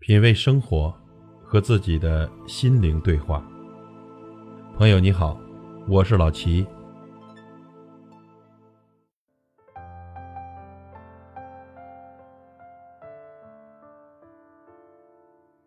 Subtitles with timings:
[0.00, 0.94] 品味生活，
[1.42, 3.44] 和自己的心灵对话。
[4.76, 5.38] 朋友你好，
[5.88, 6.64] 我是老齐。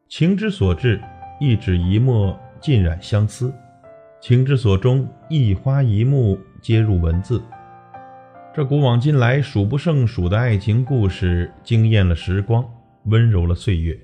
[0.08, 1.00] 情之所至，
[1.42, 3.52] 一纸一墨浸染相思；
[4.22, 7.44] 情之所钟，一花一木皆入文字。
[8.56, 12.66] 这古往今来数不胜数的爱情故事，惊艳了时光，
[13.06, 14.00] 温柔了岁月。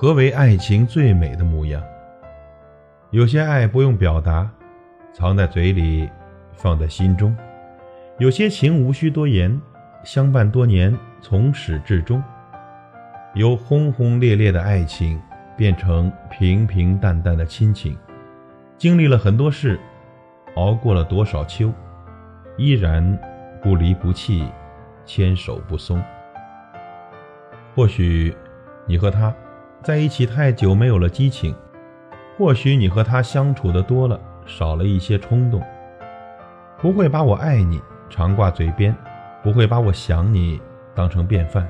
[0.00, 1.82] 何为爱情最美的模样？
[3.10, 4.48] 有些爱不用表达，
[5.12, 6.08] 藏在嘴里，
[6.52, 7.34] 放在心中；
[8.18, 9.60] 有些情无需多言，
[10.04, 12.22] 相伴多年，从始至终。
[13.34, 15.20] 由轰轰烈烈的爱情
[15.56, 17.98] 变成平平淡淡的亲情，
[18.76, 19.80] 经历了很多事，
[20.54, 21.72] 熬过了多少秋。
[22.56, 23.18] 依然
[23.60, 24.46] 不离不弃，
[25.04, 26.00] 牵手不松。
[27.74, 28.32] 或许
[28.86, 29.34] 你和他
[29.82, 31.54] 在一起太久，没有了激情；
[32.36, 35.62] 或许你和他相处的多了，少了一些冲动。
[36.80, 38.94] 不会把我爱你常挂嘴边，
[39.42, 40.60] 不会把我想你
[40.94, 41.68] 当成便饭。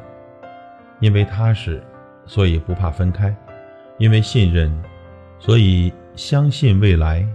[1.01, 1.83] 因为踏实，
[2.27, 3.31] 所以不怕分开；
[3.99, 4.73] 因为信任，
[5.39, 7.27] 所以相信未来。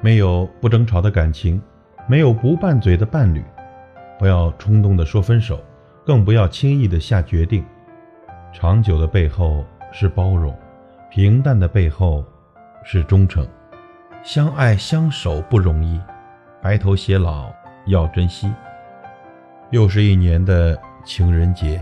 [0.00, 1.60] 没有不争吵的感情。
[2.08, 3.44] 没有不拌嘴的伴侣，
[4.18, 5.62] 不要冲动的说分手，
[6.04, 7.64] 更不要轻易的下决定。
[8.52, 10.56] 长久的背后是包容，
[11.08, 12.24] 平淡的背后
[12.84, 13.46] 是忠诚。
[14.22, 16.00] 相爱相守不容易，
[16.60, 17.50] 白头偕老
[17.86, 18.52] 要珍惜。
[19.70, 21.80] 又是一年的情人节，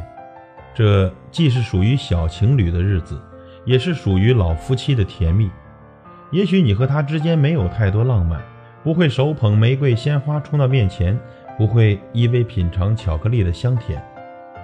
[0.75, 3.21] 这既是属于小情侣的日子，
[3.65, 5.51] 也是属于老夫妻的甜蜜。
[6.31, 8.41] 也许你和他之间没有太多浪漫。
[8.85, 11.19] 不会手捧玫瑰鲜花冲到面前，
[11.59, 14.01] 不会依偎品尝巧克力的香甜，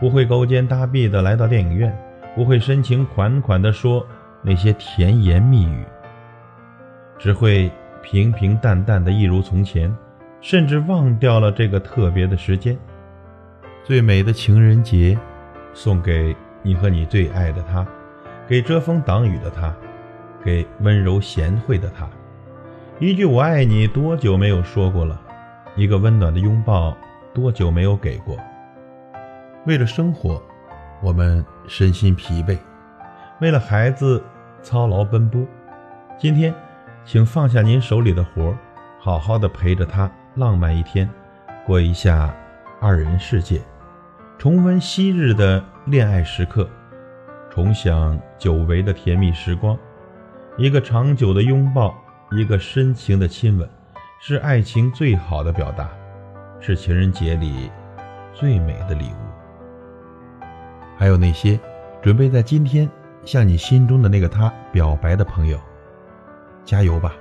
[0.00, 1.97] 不会勾肩搭臂的来到电影院，
[2.34, 4.06] 不会深情款款的说
[4.42, 5.84] 那些甜言蜜语，
[7.19, 7.70] 只会
[8.03, 9.95] 平平淡淡的一如从前，
[10.41, 12.77] 甚至忘掉了这个特别的时间。
[13.83, 15.19] 最美的情人节，
[15.73, 17.86] 送给你和你最爱的他，
[18.46, 19.74] 给遮风挡雨的他，
[20.42, 22.08] 给温柔贤惠的他。
[22.98, 25.20] 一句“我爱你”多久没有说过了？
[25.77, 26.96] 一个温暖的拥抱
[27.33, 28.39] 多久没有给过？
[29.67, 30.42] 为了生活，
[31.02, 32.58] 我们身心疲惫；
[33.41, 34.23] 为了孩子，
[34.63, 35.42] 操劳奔波。
[36.19, 36.55] 今天，
[37.05, 38.55] 请放下您手里的活，
[39.01, 41.08] 好好的陪着他浪漫一天，
[41.64, 42.35] 过一下
[42.80, 43.61] 二人世界，
[44.36, 46.69] 重温昔日的恋爱时刻，
[47.51, 49.79] 重享久违的甜蜜时光。
[50.57, 51.95] 一个长久的拥抱。
[52.31, 53.69] 一个深情的亲吻，
[54.19, 55.89] 是爱情最好的表达，
[56.58, 57.70] 是情人节里
[58.33, 59.33] 最美的礼物。
[60.97, 61.59] 还有那些
[62.03, 62.89] 准备在今天
[63.25, 65.59] 向你心中的那个他表白的朋友，
[66.65, 67.15] 加油吧！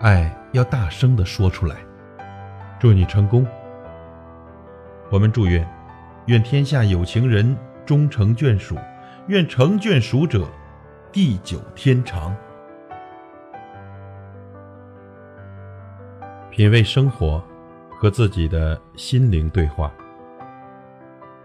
[0.00, 1.76] 爱要大声的说出来。
[2.78, 3.46] 祝你成功。
[5.10, 5.68] 我们祝愿，
[6.26, 8.76] 愿天下有情人终成眷属，
[9.26, 10.46] 愿成眷属者
[11.10, 12.34] 地久天长。
[16.50, 17.42] 品味生活，
[17.98, 19.92] 和自己的心灵对话。